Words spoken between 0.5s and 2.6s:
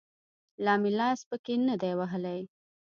لا مې لاس پکښې نه دى وهلى.